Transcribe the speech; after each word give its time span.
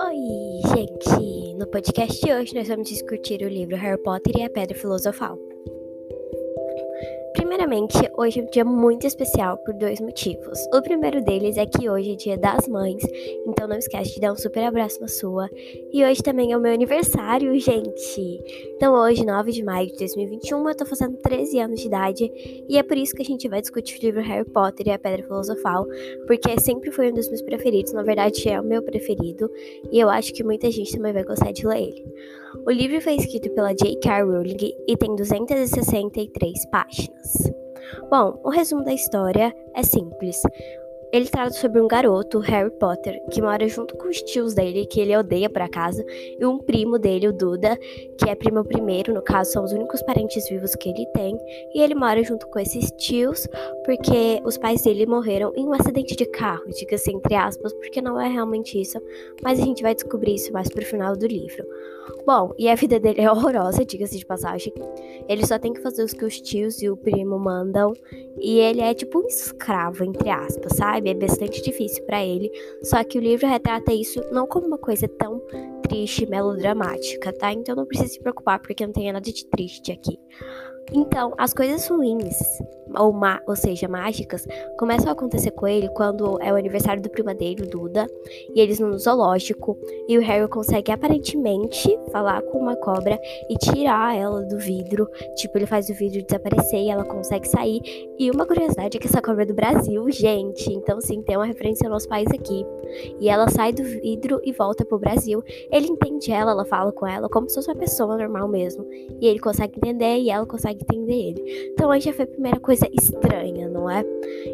Oi, 0.00 0.60
gente! 0.74 1.54
No 1.58 1.66
podcast 1.66 2.24
de 2.24 2.32
hoje 2.32 2.54
nós 2.54 2.68
vamos 2.68 2.88
discutir 2.88 3.42
o 3.42 3.48
livro 3.48 3.76
Harry 3.76 4.02
Potter 4.02 4.34
e 4.38 4.44
a 4.44 4.50
Pedra 4.50 4.78
Filosofal. 4.78 5.38
Primeiramente, 7.62 8.10
hoje 8.18 8.40
é 8.40 8.42
um 8.42 8.46
dia 8.46 8.64
muito 8.64 9.06
especial 9.06 9.56
por 9.56 9.72
dois 9.72 10.00
motivos. 10.00 10.58
O 10.74 10.82
primeiro 10.82 11.22
deles 11.22 11.56
é 11.56 11.64
que 11.64 11.88
hoje 11.88 12.10
é 12.10 12.16
dia 12.16 12.36
das 12.36 12.66
mães, 12.66 13.00
então 13.46 13.68
não 13.68 13.76
esquece 13.76 14.14
de 14.14 14.20
dar 14.20 14.32
um 14.32 14.36
super 14.36 14.64
abraço 14.64 15.00
na 15.00 15.06
sua. 15.06 15.48
E 15.92 16.04
hoje 16.04 16.20
também 16.24 16.50
é 16.50 16.56
o 16.56 16.60
meu 16.60 16.74
aniversário, 16.74 17.56
gente! 17.60 18.40
Então 18.74 18.92
hoje, 18.94 19.24
9 19.24 19.52
de 19.52 19.62
maio 19.62 19.86
de 19.86 19.96
2021, 19.96 20.68
eu 20.68 20.74
tô 20.74 20.84
fazendo 20.84 21.16
13 21.18 21.60
anos 21.60 21.80
de 21.80 21.86
idade 21.86 22.32
e 22.68 22.76
é 22.76 22.82
por 22.82 22.96
isso 22.96 23.14
que 23.14 23.22
a 23.22 23.24
gente 23.24 23.48
vai 23.48 23.60
discutir 23.60 23.96
o 23.96 24.06
livro 24.06 24.22
Harry 24.22 24.44
Potter 24.50 24.88
e 24.88 24.90
a 24.90 24.98
Pedra 24.98 25.22
Filosofal, 25.22 25.86
porque 26.26 26.58
sempre 26.58 26.90
foi 26.90 27.12
um 27.12 27.14
dos 27.14 27.28
meus 27.28 27.42
preferidos, 27.42 27.92
na 27.92 28.02
verdade 28.02 28.48
é 28.48 28.60
o 28.60 28.64
meu 28.64 28.82
preferido, 28.82 29.48
e 29.92 30.00
eu 30.00 30.10
acho 30.10 30.34
que 30.34 30.42
muita 30.42 30.68
gente 30.68 30.96
também 30.96 31.12
vai 31.12 31.22
gostar 31.22 31.52
de 31.52 31.64
ler 31.64 31.80
ele. 31.80 32.04
O 32.66 32.70
livro 32.70 33.00
foi 33.00 33.14
escrito 33.14 33.50
pela 33.54 33.72
J.K. 33.72 34.22
Rowling 34.22 34.74
e 34.86 34.96
tem 34.96 35.16
263 35.16 36.66
páginas. 36.66 37.50
Bom, 38.10 38.38
o 38.44 38.50
resumo 38.50 38.84
da 38.84 38.92
história 38.92 39.54
é 39.74 39.82
simples. 39.82 40.42
Ele 41.12 41.28
trata 41.28 41.50
sobre 41.50 41.80
um 41.80 41.86
garoto, 41.86 42.38
Harry 42.38 42.70
Potter, 42.70 43.22
que 43.30 43.42
mora 43.42 43.68
junto 43.68 43.94
com 43.96 44.08
os 44.08 44.22
tios 44.22 44.54
dele, 44.54 44.86
que 44.86 44.98
ele 44.98 45.14
odeia 45.14 45.50
por 45.50 45.60
acaso, 45.60 46.02
e 46.08 46.46
um 46.46 46.58
primo 46.58 46.98
dele, 46.98 47.28
o 47.28 47.32
Duda, 47.34 47.76
que 48.16 48.30
é 48.30 48.34
primo 48.34 48.64
primeiro, 48.64 49.12
no 49.12 49.20
caso, 49.20 49.52
são 49.52 49.62
os 49.62 49.72
únicos 49.72 50.02
parentes 50.02 50.48
vivos 50.48 50.74
que 50.74 50.88
ele 50.88 51.04
tem, 51.12 51.36
e 51.74 51.82
ele 51.82 51.94
mora 51.94 52.22
junto 52.24 52.46
com 52.48 52.58
esses 52.58 52.90
tios, 52.92 53.46
porque 53.84 54.40
os 54.42 54.56
pais 54.56 54.82
dele 54.82 55.04
morreram 55.04 55.52
em 55.54 55.66
um 55.66 55.74
acidente 55.74 56.16
de 56.16 56.24
carro, 56.24 56.64
diga-se 56.68 57.10
entre 57.10 57.34
aspas, 57.34 57.74
porque 57.74 58.00
não 58.00 58.18
é 58.18 58.28
realmente 58.28 58.80
isso, 58.80 58.98
mas 59.42 59.60
a 59.60 59.64
gente 59.64 59.82
vai 59.82 59.94
descobrir 59.94 60.34
isso 60.34 60.50
mais 60.50 60.70
pro 60.70 60.82
final 60.82 61.14
do 61.14 61.26
livro. 61.26 61.62
Bom, 62.26 62.54
e 62.58 62.68
a 62.68 62.74
vida 62.74 62.98
dele 62.98 63.20
é 63.20 63.30
horrorosa, 63.30 63.84
diga-se 63.84 64.18
de 64.18 64.26
passagem. 64.26 64.72
Ele 65.28 65.46
só 65.46 65.58
tem 65.58 65.72
que 65.72 65.80
fazer 65.80 66.02
os 66.02 66.12
que 66.12 66.24
os 66.24 66.40
tios 66.40 66.82
e 66.82 66.88
o 66.88 66.96
primo 66.96 67.38
mandam, 67.38 67.92
e 68.38 68.58
ele 68.58 68.80
é 68.80 68.94
tipo 68.94 69.18
um 69.18 69.26
escravo, 69.26 70.04
entre 70.04 70.30
aspas, 70.30 70.76
sabe? 70.76 71.10
É 71.10 71.14
bastante 71.14 71.62
difícil 71.62 72.04
para 72.04 72.24
ele. 72.24 72.50
Só 72.82 73.02
que 73.04 73.18
o 73.18 73.20
livro 73.20 73.46
retrata 73.46 73.92
isso 73.92 74.20
não 74.30 74.46
como 74.46 74.66
uma 74.66 74.78
coisa 74.78 75.08
tão 75.08 75.40
triste, 75.82 76.26
melodramática, 76.26 77.32
tá? 77.32 77.52
Então 77.52 77.76
não 77.76 77.86
precisa 77.86 78.08
se 78.08 78.20
preocupar 78.20 78.60
porque 78.60 78.86
não 78.86 78.92
tem 78.92 79.12
nada 79.12 79.30
de 79.30 79.46
triste 79.46 79.92
aqui. 79.92 80.18
Então, 80.92 81.32
as 81.38 81.54
coisas 81.54 81.86
ruins, 81.86 82.38
ou, 82.96 83.14
ou 83.46 83.56
seja, 83.56 83.88
mágicas, 83.88 84.46
começam 84.78 85.08
a 85.08 85.12
acontecer 85.12 85.50
com 85.52 85.66
ele 85.66 85.88
quando 85.90 86.38
é 86.40 86.52
o 86.52 86.56
aniversário 86.56 87.02
do 87.02 87.10
primo 87.10 87.34
dele, 87.34 87.62
o 87.62 87.66
Duda, 87.66 88.06
e 88.54 88.60
eles 88.60 88.78
no 88.78 88.98
zoológico, 88.98 89.76
e 90.08 90.18
o 90.18 90.20
Harry 90.20 90.48
consegue 90.48 90.92
aparentemente 90.92 91.98
falar 92.10 92.42
com 92.42 92.58
uma 92.58 92.76
cobra 92.76 93.18
e 93.48 93.56
tirar 93.56 94.16
ela 94.16 94.42
do 94.42 94.58
vidro. 94.58 95.08
Tipo, 95.36 95.58
ele 95.58 95.66
faz 95.66 95.88
o 95.88 95.94
vidro 95.94 96.22
desaparecer 96.22 96.80
e 96.80 96.90
ela 96.90 97.04
consegue 97.04 97.48
sair. 97.48 97.80
E 98.18 98.30
uma 98.30 98.46
curiosidade 98.46 98.96
é 98.96 99.00
que 99.00 99.06
essa 99.06 99.22
cobra 99.22 99.42
é 99.42 99.46
do 99.46 99.54
Brasil, 99.54 100.10
gente. 100.10 100.72
Então, 100.72 101.00
sim, 101.00 101.22
tem 101.22 101.36
uma 101.36 101.46
referência 101.46 101.86
ao 101.86 101.92
nosso 101.92 102.08
país 102.08 102.28
aqui. 102.28 102.64
E 103.20 103.28
ela 103.28 103.48
sai 103.48 103.72
do 103.72 103.82
vidro 103.82 104.40
e 104.44 104.52
volta 104.52 104.84
pro 104.84 104.98
Brasil. 104.98 105.42
Ele 105.70 105.86
entende 105.86 106.30
ela, 106.30 106.52
ela 106.52 106.64
fala 106.64 106.92
com 106.92 107.06
ela 107.06 107.28
como 107.28 107.48
se 107.48 107.54
fosse 107.54 107.68
uma 107.68 107.76
pessoa 107.76 108.16
normal 108.16 108.48
mesmo. 108.48 108.86
E 109.20 109.26
ele 109.26 109.38
consegue 109.38 109.76
entender 109.76 110.18
e 110.18 110.30
ela 110.30 110.46
consegue 110.46 110.82
entender 110.82 111.14
ele. 111.14 111.70
Então 111.72 111.90
aí 111.90 112.00
já 112.00 112.12
foi 112.12 112.24
a 112.24 112.28
primeira 112.28 112.60
coisa 112.60 112.81
estranha, 112.92 113.68
não 113.68 113.88
é? 113.90 114.04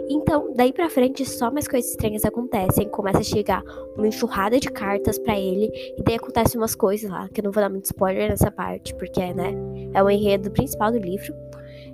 Então, 0.09 0.53
daí 0.55 0.73
pra 0.73 0.91
frente, 0.91 1.25
só 1.25 1.51
mais 1.51 1.69
coisas 1.69 1.91
estranhas 1.91 2.25
acontecem. 2.25 2.89
Começa 2.89 3.19
a 3.19 3.23
chegar 3.23 3.63
uma 3.97 4.07
enxurrada 4.07 4.59
de 4.59 4.71
cartas 4.71 5.19
para 5.19 5.39
ele. 5.39 5.71
E 5.97 6.03
daí 6.03 6.17
acontecem 6.17 6.61
umas 6.61 6.75
coisas 6.75 7.11
lá, 7.11 7.29
que 7.29 7.41
eu 7.41 7.45
não 7.45 7.53
vou 7.53 7.63
dar 7.63 7.69
muito 7.69 7.85
spoiler 7.85 8.29
nessa 8.29 8.51
parte, 8.51 8.95
porque, 8.95 9.33
né, 9.33 9.55
é 9.95 10.03
o 10.03 10.11
enredo 10.11 10.51
principal 10.51 10.93
do 10.93 10.99
livro. 10.99 11.35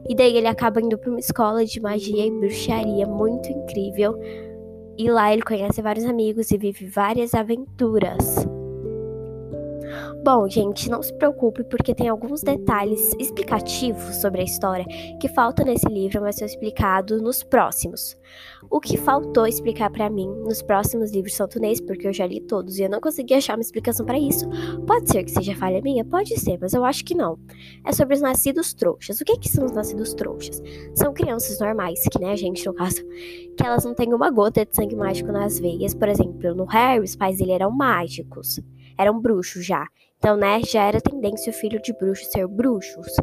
E 0.09 0.15
daí 0.15 0.37
ele 0.37 0.47
acaba 0.49 0.81
indo 0.81 0.99
pra 0.99 1.11
uma 1.11 1.21
escola 1.21 1.65
de 1.65 1.81
magia 1.81 2.27
e 2.27 2.31
bruxaria 2.31 3.07
muito 3.07 3.49
incrível. 3.51 4.19
E 4.97 5.11
lá 5.11 5.33
ele 5.33 5.43
conhece 5.43 5.83
vários 5.83 6.05
amigos 6.05 6.51
e 6.51 6.59
vive 6.59 6.87
várias 6.87 7.35
aventuras. 7.35 8.47
Bom, 10.25 10.49
gente, 10.49 10.89
não 10.89 11.03
se 11.03 11.13
preocupe 11.13 11.63
porque 11.65 11.95
tem 11.95 12.09
alguns 12.09 12.41
detalhes 12.41 13.13
explicativos 13.19 14.17
sobre 14.23 14.41
a 14.41 14.45
história 14.45 14.87
que 15.21 15.29
faltam 15.29 15.67
nesse 15.67 15.87
livro, 15.87 16.23
mas 16.23 16.37
são 16.37 16.47
explicados 16.47 17.21
nos 17.21 17.43
próximos. 17.43 18.17
O 18.71 18.81
que 18.81 18.97
faltou 18.97 19.47
explicar 19.47 19.91
para 19.91 20.09
mim 20.09 20.27
nos 20.27 20.63
próximos 20.63 21.13
livros 21.13 21.35
são 21.35 21.47
tunês, 21.47 21.79
porque 21.79 22.09
eu 22.09 22.13
já 22.15 22.27
li 22.27 22.41
todos 22.41 22.79
e 22.79 22.85
eu 22.85 22.89
não 22.89 23.03
consegui 23.03 23.35
achar 23.35 23.55
uma 23.55 23.61
explicação 23.61 24.07
para 24.07 24.19
isso. 24.19 24.49
Pode 24.87 25.13
ser 25.13 25.25
que 25.25 25.31
seja 25.31 25.55
falha 25.55 25.83
minha, 25.83 26.03
pode 26.07 26.41
ser, 26.41 26.59
mas 26.59 26.73
eu 26.73 26.87
acho 26.87 27.05
que 27.05 27.15
não. 27.15 27.39
É 27.85 27.93
sobre 27.93 28.15
os 28.15 28.23
nascidos 28.23 28.73
trouxas. 28.73 29.21
O 29.21 29.27
que, 29.27 29.37
que 29.37 29.51
são 29.51 29.67
os 29.67 29.73
nascidos 29.73 30.15
trouxas? 30.15 30.63
São 30.95 31.13
crianças 31.13 31.61
normais, 31.61 32.03
que 32.11 32.19
nem 32.19 32.31
a 32.31 32.37
gente 32.37 32.65
no 32.65 32.73
caso, 32.73 33.05
que 33.59 33.63
elas 33.63 33.85
não 33.85 33.95
têm 33.95 34.15
uma 34.15 34.31
gota 34.31 34.65
de 34.65 34.75
sangue 34.75 34.97
mágico 34.97 35.31
nas 35.31 35.59
veias. 35.59 35.93
Por 35.93 36.09
exemplo, 36.09 36.55
no 36.55 36.65
Harry, 36.65 37.05
os 37.05 37.15
pais 37.15 37.37
dele 37.37 37.53
eram 37.53 37.71
mágicos 37.71 38.59
eram 38.99 39.21
bruxos 39.21 39.65
já. 39.65 39.87
Então, 40.19 40.37
né, 40.37 40.61
já 40.65 40.87
era 40.87 41.01
tendência 41.01 41.51
o 41.51 41.55
filho 41.55 41.81
de 41.83 41.93
bruxo 41.93 42.25
ser 42.25 42.47
bruxos. 42.49 43.15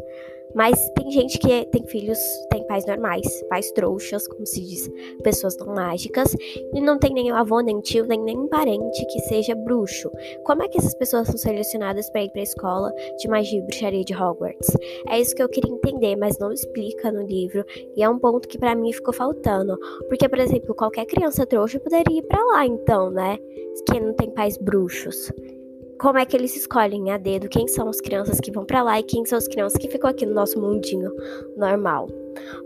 Mas 0.54 0.78
tem 0.90 1.10
gente 1.10 1.38
que 1.38 1.64
tem 1.66 1.86
filhos, 1.86 2.18
tem 2.50 2.66
pais 2.66 2.86
normais, 2.86 3.26
pais 3.48 3.70
trouxas, 3.72 4.28
como 4.28 4.46
se 4.46 4.60
diz, 4.60 4.90
pessoas 5.22 5.56
não 5.56 5.74
mágicas, 5.74 6.36
e 6.74 6.80
não 6.80 6.98
tem 6.98 7.12
nenhum 7.12 7.34
avô, 7.34 7.60
nem 7.60 7.80
tio, 7.80 8.06
nem 8.06 8.20
nenhum 8.20 8.48
parente 8.48 9.04
que 9.06 9.20
seja 9.20 9.54
bruxo. 9.54 10.10
Como 10.44 10.62
é 10.62 10.68
que 10.68 10.78
essas 10.78 10.94
pessoas 10.94 11.26
são 11.26 11.38
selecionadas 11.38 12.10
para 12.10 12.22
ir 12.22 12.30
para 12.30 12.40
a 12.40 12.44
escola 12.44 12.92
de 13.18 13.28
magia 13.28 13.58
e 13.58 13.62
bruxaria 13.62 14.04
de 14.04 14.14
Hogwarts? 14.14 14.76
É 15.08 15.18
isso 15.20 15.34
que 15.34 15.42
eu 15.42 15.48
queria 15.48 15.72
entender, 15.72 16.16
mas 16.16 16.38
não 16.38 16.52
explica 16.52 17.10
no 17.10 17.22
livro, 17.22 17.64
e 17.96 18.02
é 18.02 18.08
um 18.08 18.18
ponto 18.18 18.46
que 18.46 18.58
para 18.58 18.74
mim 18.74 18.92
ficou 18.92 19.14
faltando. 19.14 19.78
Porque, 20.08 20.28
por 20.28 20.38
exemplo, 20.38 20.74
qualquer 20.74 21.06
criança 21.06 21.46
trouxa 21.46 21.80
poderia 21.80 22.18
ir 22.18 22.22
para 22.22 22.44
lá, 22.44 22.66
então, 22.66 23.10
né? 23.10 23.38
Que 23.88 23.98
não 23.98 24.12
tem 24.12 24.30
pais 24.30 24.58
bruxos 24.58 25.32
como 26.02 26.18
é 26.18 26.26
que 26.26 26.36
eles 26.36 26.56
escolhem 26.56 27.12
a 27.12 27.16
dedo 27.16 27.48
quem 27.48 27.68
são 27.68 27.88
as 27.88 28.00
crianças 28.00 28.40
que 28.40 28.50
vão 28.50 28.64
para 28.64 28.82
lá 28.82 28.98
e 28.98 29.04
quem 29.04 29.24
são 29.24 29.38
as 29.38 29.46
crianças 29.46 29.78
que 29.78 29.88
ficam 29.88 30.10
aqui 30.10 30.26
no 30.26 30.34
nosso 30.34 30.60
mundinho 30.60 31.12
normal. 31.56 32.08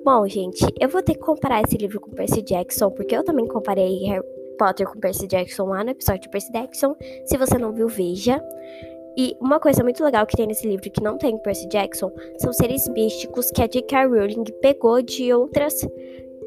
Bom, 0.02 0.26
gente, 0.26 0.64
eu 0.80 0.88
vou 0.88 1.02
ter 1.02 1.12
que 1.12 1.20
comparar 1.20 1.60
esse 1.60 1.76
livro 1.76 2.00
com 2.00 2.10
Percy 2.12 2.40
Jackson, 2.40 2.90
porque 2.90 3.14
eu 3.14 3.22
também 3.22 3.46
comparei 3.46 3.98
Harry 4.06 4.24
Potter 4.58 4.88
com 4.88 4.98
Percy 4.98 5.26
Jackson 5.26 5.66
lá 5.66 5.84
no 5.84 5.90
episódio 5.90 6.22
de 6.22 6.30
Percy 6.30 6.50
Jackson. 6.50 6.96
Se 7.26 7.36
você 7.36 7.58
não 7.58 7.72
viu, 7.72 7.88
veja. 7.88 8.42
E 9.18 9.36
uma 9.38 9.60
coisa 9.60 9.82
muito 9.82 10.02
legal 10.02 10.26
que 10.26 10.36
tem 10.36 10.46
nesse 10.46 10.66
livro 10.66 10.90
que 10.90 11.02
não 11.02 11.18
tem 11.18 11.34
em 11.34 11.38
Percy 11.38 11.68
Jackson 11.68 12.10
são 12.38 12.54
seres 12.54 12.88
místicos 12.88 13.50
que 13.50 13.60
a 13.60 13.66
J.K. 13.66 14.06
Rowling 14.06 14.44
pegou 14.62 15.02
de 15.02 15.30
outras 15.34 15.86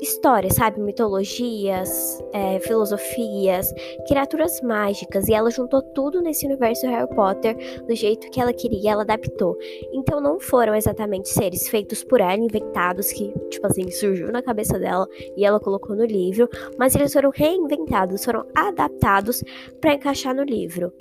histórias, 0.02 0.56
sabe? 0.56 0.80
Mitologias, 0.82 2.24
é, 2.34 2.60
filosofias, 2.60 3.74
criaturas 4.08 4.62
mágicas. 4.62 5.28
E 5.28 5.34
ela 5.34 5.52
juntou 5.52 5.82
tudo 5.82 6.22
nesse 6.22 6.46
universo 6.46 6.88
Harry 6.88 7.10
Potter 7.14 7.56
do 7.86 7.96
jeito 7.96 8.30
que 8.30 8.40
ela 8.40 8.54
queria, 8.54 8.92
ela 8.92 9.04
adaptou. 9.04 9.58
Então 9.94 10.22
não 10.22 10.40
foram 10.40 10.76
exatamente 10.76 11.30
seres 11.30 11.68
feitos 11.68 12.04
por 12.04 12.22
ela, 12.22 12.36
inventados, 12.36 13.12
que, 13.12 13.34
tipo 13.50 13.66
assim, 13.68 13.90
surgiu 13.92 14.32
na 14.32 14.42
cabeça 14.42 14.80
dela 14.80 15.08
e 15.36 15.46
ela 15.46 15.60
colocou 15.60 15.96
no 15.96 16.06
livro, 16.06 16.50
mas 16.78 16.96
eles 16.96 17.14
foram 17.14 17.32
reinventados, 17.34 18.24
foram 18.24 18.46
adaptados 18.56 19.44
para 19.80 19.94
encaixar 19.94 20.34
no 20.34 20.44
livro. 20.44 20.94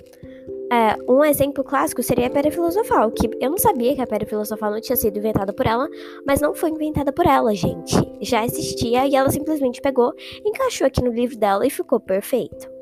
É, 0.71 0.95
um 1.11 1.23
exemplo 1.23 1.63
clássico 1.63 2.03
seria 2.03 2.27
a 2.27 2.29
Pedra 2.29 2.51
Filosofal, 2.51 3.11
que 3.11 3.27
eu 3.41 3.49
não 3.49 3.57
sabia 3.57 3.95
que 3.95 4.01
a 4.01 4.07
Pedra 4.07 4.27
Filosofal 4.27 4.71
não 4.71 4.79
tinha 4.79 4.95
sido 4.95 5.17
inventada 5.17 5.51
por 5.51 5.65
ela, 5.65 5.87
mas 6.25 6.41
não 6.41 6.53
foi 6.53 6.69
inventada 6.69 7.11
por 7.11 7.25
ela, 7.25 7.55
gente. 7.55 7.95
Já 8.21 8.45
existia 8.45 9.07
e 9.07 9.15
ela 9.15 9.31
simplesmente 9.31 9.81
pegou, 9.81 10.13
encaixou 10.45 10.85
aqui 10.85 11.03
no 11.03 11.11
livro 11.11 11.37
dela 11.37 11.65
e 11.65 11.71
ficou 11.71 11.99
perfeito. 11.99 12.78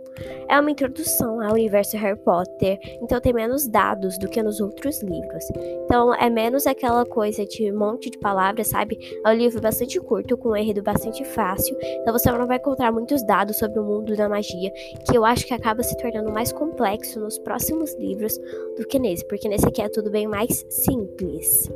É 0.47 0.59
uma 0.59 0.71
introdução 0.71 1.41
ao 1.41 1.53
universo 1.53 1.97
Harry 1.97 2.17
Potter, 2.19 2.79
então 3.01 3.19
tem 3.19 3.33
menos 3.33 3.67
dados 3.67 4.17
do 4.17 4.27
que 4.27 4.41
nos 4.41 4.59
outros 4.59 5.01
livros. 5.01 5.45
Então 5.85 6.13
é 6.13 6.29
menos 6.29 6.65
aquela 6.65 7.05
coisa 7.05 7.45
de 7.45 7.71
um 7.71 7.77
monte 7.77 8.09
de 8.09 8.17
palavras, 8.17 8.67
sabe? 8.67 8.97
É 9.25 9.29
um 9.29 9.33
livro 9.33 9.61
bastante 9.61 9.99
curto, 9.99 10.37
com 10.37 10.49
um 10.49 10.55
enredo 10.55 10.81
bastante 10.81 11.23
fácil, 11.25 11.75
então 12.01 12.13
você 12.13 12.31
não 12.31 12.47
vai 12.47 12.57
encontrar 12.57 12.91
muitos 12.91 13.23
dados 13.23 13.57
sobre 13.57 13.79
o 13.79 13.83
mundo 13.83 14.15
da 14.15 14.29
magia, 14.29 14.71
que 15.09 15.17
eu 15.17 15.25
acho 15.25 15.45
que 15.45 15.53
acaba 15.53 15.83
se 15.83 15.95
tornando 15.97 16.31
mais 16.31 16.51
complexo 16.51 17.19
nos 17.19 17.37
próximos 17.39 17.95
livros 17.95 18.37
do 18.77 18.85
que 18.87 18.99
nesse, 18.99 19.25
porque 19.27 19.49
nesse 19.49 19.67
aqui 19.67 19.81
é 19.81 19.89
tudo 19.89 20.09
bem 20.09 20.27
mais 20.27 20.65
simples. 20.69 21.69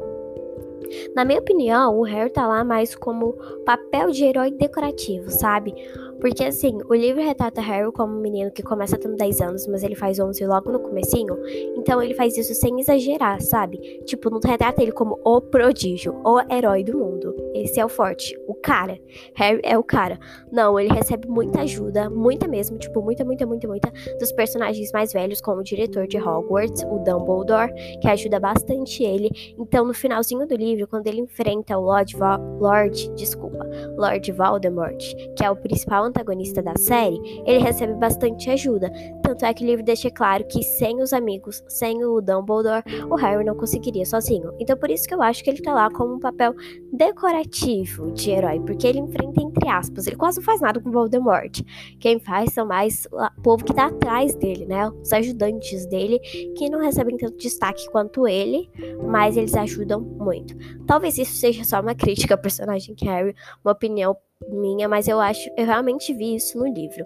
Na 1.16 1.24
minha 1.24 1.40
opinião, 1.40 1.98
o 1.98 2.04
Harry 2.04 2.30
tá 2.30 2.48
lá 2.48 2.64
mais 2.64 2.96
como 2.96 3.34
papel 3.66 4.12
de 4.12 4.26
herói 4.26 4.52
decorativo, 4.52 5.30
sabe? 5.30 5.74
Porque 6.22 6.44
assim, 6.44 6.78
o 6.88 6.94
livro 6.94 7.22
retrata 7.22 7.60
Harry 7.60 7.92
como 7.92 8.16
um 8.16 8.22
menino 8.22 8.52
que 8.52 8.62
começa 8.62 8.96
tendo 8.98 9.16
10 9.16 9.42
anos, 9.42 9.68
mas 9.68 9.84
ele 9.84 9.96
faz 9.96 10.20
11 10.20 10.46
logo 10.46 10.72
no 10.72 10.80
comecinho. 10.80 11.36
Então 11.76 12.02
ele 12.02 12.14
faz 12.14 12.38
isso 12.38 12.54
sem 12.54 12.80
exagerar, 12.80 13.42
sabe? 13.42 13.78
Tipo, 14.06 14.30
não 14.30 14.40
retrata 14.40 14.82
ele 14.82 14.92
como 14.92 15.20
o 15.26 15.42
prodígio, 15.42 16.16
o 16.24 16.40
herói 16.54 16.84
do 16.84 16.98
mundo. 16.98 17.36
Esse 17.56 17.80
é 17.80 17.86
o 17.86 17.90
forte, 17.90 18.40
o 18.48 18.54
cara. 18.54 19.00
Harry 19.36 19.60
é 19.64 19.78
o 19.78 19.84
cara. 19.84 20.20
Não, 20.52 20.80
ele 20.80 20.94
recebe 20.94 21.28
muita 21.28 21.62
ajuda, 21.62 22.10
muita 22.10 22.48
mesmo, 22.48 22.78
tipo, 22.78 23.02
muita, 23.02 23.26
muita, 23.26 23.46
muita, 23.46 23.68
muita 23.68 23.92
dos 24.20 24.32
personagens 24.32 24.92
mais 24.92 25.12
velhos, 25.12 25.42
como 25.42 25.62
o 25.62 25.64
diretor 25.64 26.08
de 26.08 26.18
Hogwarts, 26.18 26.84
o 26.84 27.00
Dumbledore, 27.00 27.74
que 28.00 28.08
ajuda 28.08 28.40
bastante 28.40 29.04
ele. 29.04 29.32
Então, 29.58 29.86
no 29.86 29.94
finalzinho 29.94 30.48
do 30.48 30.56
livro, 30.56 30.88
quando 30.88 31.08
ele 31.08 31.22
enfrenta 31.22 31.78
o 31.78 31.82
Lord, 31.82 32.16
Lord, 32.60 33.12
desculpa, 33.16 33.68
Lord 33.98 34.32
Voldemort, 34.32 35.04
que 35.36 35.44
é 35.44 35.50
o 35.50 35.56
principal 35.56 36.06
antagonista 36.12 36.62
da 36.62 36.76
série, 36.76 37.20
ele 37.46 37.60
recebe 37.60 37.94
bastante 37.96 38.50
ajuda. 38.50 38.92
Tanto 39.24 39.46
é 39.46 39.54
que 39.54 39.64
o 39.64 39.68
livro 39.68 39.84
deixa 39.84 40.12
claro 40.12 40.46
que 40.46 40.62
sem 40.64 41.02
os 41.02 41.14
amigos, 41.14 41.64
sem 41.68 42.04
o 42.04 42.22
Dumbledore, 42.22 42.84
o 43.10 43.16
Harry 43.16 43.44
não 43.44 43.56
conseguiria 43.56 44.06
sozinho. 44.06 44.54
Então 44.60 44.78
por 44.78 44.90
isso 44.92 45.08
que 45.08 45.14
eu 45.14 45.22
acho 45.22 45.44
que 45.44 45.50
ele 45.50 45.62
tá 45.62 45.74
lá 45.74 45.90
como 45.90 46.16
um 46.16 46.20
papel 46.20 46.54
decorativo 46.94 48.12
de 48.12 48.32
herói, 48.32 48.60
porque 48.60 48.86
ele 48.86 49.00
enfrenta 49.00 49.42
entre 49.42 49.68
aspas, 49.70 50.08
ele 50.08 50.16
quase 50.16 50.38
não 50.38 50.46
faz 50.46 50.62
nada 50.62 50.80
com 50.80 50.92
Voldemort. 50.92 51.62
Quem 52.00 52.20
faz 52.20 52.54
são 52.54 52.66
mais 52.66 53.08
o 53.12 53.42
povo 53.42 53.64
que 53.64 53.74
tá 53.74 53.88
atrás 53.88 54.36
dele, 54.36 54.66
né? 54.66 54.90
Os 54.90 55.12
ajudantes 55.12 55.86
dele, 55.88 56.20
que 56.58 56.70
não 56.70 56.80
recebem 56.80 57.18
tanto 57.18 57.38
destaque 57.38 57.90
quanto 57.90 58.28
ele, 58.28 58.70
mas 59.08 59.38
eles 59.38 59.56
ajudam 59.56 60.02
muito. 60.02 60.56
Talvez 60.86 61.18
isso 61.18 61.36
seja 61.36 61.64
só 61.64 61.80
uma 61.82 61.96
crítica 61.96 62.34
ao 62.34 62.42
personagem 62.42 62.96
Harry, 63.02 63.36
uma 63.64 63.72
opinião 63.72 64.16
minha, 64.48 64.88
mas 64.88 65.08
eu 65.08 65.20
acho, 65.20 65.50
eu 65.58 65.66
realmente 65.66 66.14
vi 66.14 66.36
isso 66.36 66.58
no 66.58 66.68
livro. 66.68 67.06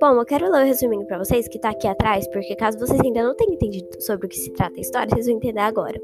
Bom, 0.00 0.18
eu 0.18 0.24
quero 0.24 0.50
ler 0.50 0.62
o 0.62 0.66
resuminho 0.66 1.06
para 1.06 1.18
vocês 1.18 1.48
que 1.48 1.58
tá 1.58 1.70
aqui 1.70 1.86
atrás, 1.86 2.26
porque 2.28 2.56
caso 2.56 2.78
vocês 2.78 3.00
ainda 3.00 3.22
não 3.22 3.34
tenham 3.34 3.54
entendido 3.54 3.88
sobre 4.00 4.26
o 4.26 4.28
que 4.28 4.36
se 4.36 4.52
trata 4.52 4.76
a 4.76 4.80
história, 4.80 5.08
vocês 5.10 5.26
vão 5.26 5.36
entender 5.36 5.60
agora. 5.60 6.00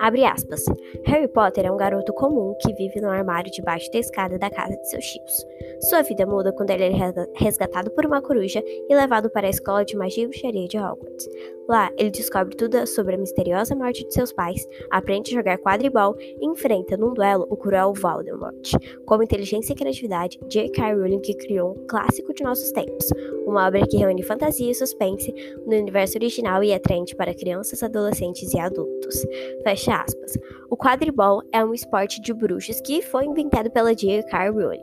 Abre 0.00 0.24
aspas. 0.24 0.64
Harry 1.04 1.28
Potter 1.28 1.66
é 1.66 1.70
um 1.70 1.76
garoto 1.76 2.12
comum 2.12 2.54
que 2.60 2.72
vive 2.74 3.00
no 3.00 3.10
armário 3.10 3.50
debaixo 3.50 3.90
da 3.92 3.98
escada 3.98 4.38
da 4.38 4.50
casa 4.50 4.76
de 4.76 4.88
seus 4.88 5.04
tios. 5.04 5.46
Sua 5.88 6.02
vida 6.02 6.26
muda 6.26 6.52
quando 6.52 6.70
ele 6.70 6.84
é 6.84 6.90
resgatado 7.36 7.90
por 7.90 8.06
uma 8.06 8.22
coruja 8.22 8.62
e 8.66 8.94
levado 8.94 9.30
para 9.30 9.46
a 9.46 9.50
escola 9.50 9.84
de 9.84 9.96
magia 9.96 10.24
e 10.24 10.28
bruxaria 10.28 10.68
de 10.68 10.78
Hogwarts. 10.78 11.28
Lá, 11.68 11.90
ele 11.96 12.10
descobre 12.10 12.56
tudo 12.56 12.86
sobre 12.86 13.14
a 13.14 13.18
misteriosa 13.18 13.74
morte 13.74 14.06
de 14.06 14.12
seus 14.12 14.32
pais, 14.32 14.66
aprende 14.90 15.30
a 15.30 15.38
jogar 15.38 15.58
quadribol 15.58 16.16
e 16.18 16.46
enfrenta 16.46 16.96
num 16.96 17.14
duelo 17.14 17.46
o 17.48 17.56
cruel 17.56 17.92
Voldemort. 17.94 18.72
Com 19.06 19.22
inteligência 19.22 19.72
e 19.72 19.76
criatividade, 19.76 20.40
J.K. 20.48 20.94
Rowling 20.94 21.20
criou 21.20 21.72
um 21.72 21.86
clássico 21.86 22.34
de 22.34 22.42
nossos 22.42 22.72
tempos, 22.72 23.10
uma 23.46 23.66
obra 23.66 23.86
que 23.86 23.96
reúne 23.96 24.22
fantasia 24.22 24.70
e 24.70 24.74
suspense 24.74 25.32
no 25.66 25.76
universo 25.76 26.18
original 26.18 26.64
e 26.64 26.72
atraente 26.72 27.14
para 27.14 27.34
crianças, 27.34 27.82
adolescentes 27.82 28.52
e 28.52 28.58
adultos. 28.58 29.24
Fecha 29.62 29.94
aspas. 29.94 30.38
O 30.68 30.76
quadribol 30.76 31.42
é 31.52 31.62
um 31.64 31.74
esporte 31.74 32.20
de 32.20 32.32
bruxos 32.32 32.80
que 32.80 33.02
foi 33.02 33.26
inventado 33.26 33.70
pela 33.70 33.94
J.K. 33.94 34.50
Rowling. 34.50 34.80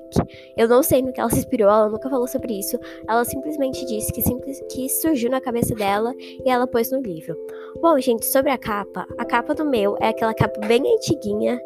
Eu 0.55 0.67
não 0.67 0.83
sei 0.83 1.01
no 1.01 1.11
que 1.11 1.19
ela 1.19 1.29
se 1.29 1.39
inspirou, 1.39 1.67
ela 1.67 1.89
nunca 1.89 2.09
falou 2.09 2.27
sobre 2.27 2.57
isso, 2.57 2.77
ela 3.07 3.25
simplesmente 3.25 3.85
disse 3.85 4.13
que, 4.13 4.21
simples, 4.21 4.61
que 4.71 4.87
surgiu 4.87 5.29
na 5.29 5.41
cabeça 5.41 5.73
dela 5.73 6.13
e 6.17 6.49
ela 6.49 6.67
pôs 6.69 6.91
no 6.91 7.01
livro. 7.01 7.35
Bom, 7.81 7.99
gente, 7.99 8.25
sobre 8.25 8.51
a 8.51 8.57
capa, 8.57 9.05
a 9.17 9.25
capa 9.25 9.53
do 9.53 9.65
meu 9.65 9.97
é 9.99 10.09
aquela 10.09 10.33
capa 10.33 10.59
bem 10.65 10.81
antiguinha, 10.95 11.59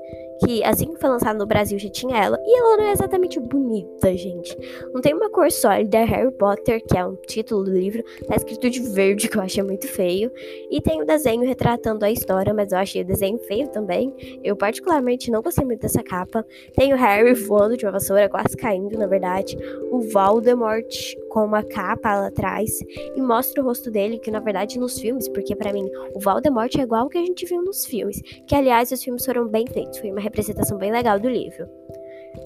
que 0.44 0.64
assim 0.64 0.94
que 0.94 1.00
foi 1.00 1.10
lançada 1.10 1.38
no 1.38 1.46
Brasil 1.46 1.80
já 1.80 1.90
tinha 1.90 2.18
ela, 2.18 2.38
e 2.44 2.60
ela 2.60 2.78
não 2.78 2.84
é 2.84 2.92
exatamente 2.92 3.40
bonita, 3.40 4.16
gente. 4.16 4.58
Não 4.94 5.02
tem 5.02 5.14
uma 5.14 5.30
cor 5.30 5.52
sólida, 5.52 6.04
Harry 6.04 6.32
Potter, 6.32 6.84
que 6.86 6.98
é 6.98 7.06
um 7.06 7.16
título 7.16 7.64
do 7.64 7.72
livro, 7.72 8.04
tá 8.28 8.36
escrito 8.36 8.70
de 8.70 8.82
verde, 8.82 9.28
que 9.30 9.38
eu 9.38 9.42
achei 9.42 9.64
muito 9.64 9.88
feio, 9.88 10.32
e 10.70 10.82
tem 10.82 11.02
o 11.02 11.06
desenho 11.06 11.44
retratando 11.44 12.04
a 12.04 12.12
história, 12.12 12.54
mas 12.54 12.72
eu 12.72 12.78
achei 12.78 13.02
o 13.02 13.06
desenho 13.06 13.38
feio 13.40 13.68
também. 13.70 14.14
Eu 14.44 14.56
particularmente 14.56 15.32
não 15.32 15.42
gostei 15.42 15.66
muito 15.66 15.82
dessa 15.82 16.04
capa. 16.04 16.46
Tem 16.76 16.94
o 16.94 16.98
Harry 16.98 17.34
voando 17.34 17.78
de 17.78 17.86
uma 17.86 17.92
vassoura, 17.92 18.30
quase 18.30 18.58
caindo, 18.58 18.98
na 18.98 19.08
verdade, 19.08 19.58
o 19.92 20.02
Voldemort 20.02 21.16
com 21.34 21.44
uma 21.44 21.64
capa 21.64 22.16
lá 22.16 22.28
atrás 22.28 22.70
e 23.16 23.20
mostra 23.20 23.60
o 23.60 23.66
rosto 23.66 23.90
dele, 23.90 24.20
que 24.20 24.30
na 24.30 24.40
verdade 24.40 24.78
nos 24.78 25.00
filmes, 25.00 25.28
porque 25.28 25.56
para 25.56 25.74
mim 25.74 25.90
o 26.14 26.20
Voldemort 26.20 26.74
é 26.76 26.84
igual 26.84 27.02
ao 27.02 27.10
que 27.10 27.18
a 27.18 27.26
gente 27.26 27.48
viu 27.48 27.64
nos 27.64 27.84
filmes, 27.86 28.22
que 28.46 28.54
aliás 28.54 28.92
os 28.92 29.04
filmes 29.04 29.26
foram 29.26 29.48
bem 29.48 29.66
feitos, 29.66 29.98
foi 29.98 30.12
uma 30.12 30.22
representação 30.22 30.78
bem 30.78 30.92
legal 30.92 31.20
do 31.20 31.28
livro. 31.28 31.68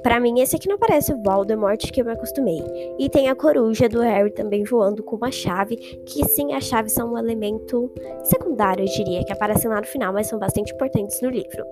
Para 0.04 0.20
mim, 0.20 0.40
esse 0.40 0.56
aqui 0.56 0.68
não 0.68 0.78
parece 0.78 1.14
o 1.14 1.22
Voldemort 1.22 1.80
que 1.92 2.02
eu 2.02 2.06
me 2.06 2.12
acostumei. 2.12 2.62
E 3.00 3.10
tem 3.10 3.30
a 3.30 3.36
coruja 3.36 3.88
do 3.88 4.02
Harry 4.02 4.32
também 4.32 4.66
voando 4.66 5.02
com 5.02 5.16
uma 5.16 5.32
chave, 5.32 5.78
que 5.78 6.26
sim, 6.26 6.54
as 6.54 6.66
chaves 6.66 6.92
são 6.92 7.14
um 7.14 7.18
elemento 7.18 7.90
secundário, 8.24 8.84
eu 8.84 8.94
diria, 8.94 9.24
que 9.24 9.32
aparecem 9.32 9.70
lá 9.70 9.80
no 9.80 9.88
final, 9.88 10.12
mas 10.12 10.28
são 10.28 10.38
bastante 10.38 10.74
importantes 10.74 11.22
no 11.22 11.30
livro. 11.30 11.64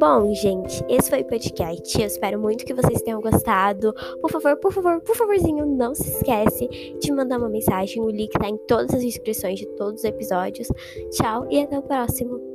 Bom, 0.00 0.32
gente, 0.32 0.82
esse 0.88 1.10
foi 1.10 1.20
o 1.20 1.26
podcast. 1.26 2.00
Eu 2.00 2.06
espero 2.06 2.40
muito 2.40 2.64
que 2.64 2.72
vocês 2.72 3.02
tenham 3.02 3.20
gostado. 3.20 3.92
Por 4.22 4.30
favor, 4.30 4.56
por 4.56 4.72
favor, 4.72 4.98
por 5.02 5.14
favorzinho, 5.14 5.66
não 5.66 5.94
se 5.94 6.08
esquece 6.08 6.66
de 6.98 7.12
mandar 7.12 7.36
uma 7.36 7.50
mensagem. 7.50 8.00
O 8.00 8.08
link 8.08 8.30
tá 8.30 8.48
em 8.48 8.56
todas 8.66 8.94
as 8.94 9.02
inscrições 9.02 9.58
de 9.58 9.66
todos 9.76 10.00
os 10.00 10.04
episódios. 10.04 10.68
Tchau 11.10 11.46
e 11.50 11.60
até 11.60 11.78
o 11.78 11.82
próximo. 11.82 12.49